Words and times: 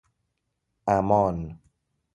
اَمان 0.87 1.59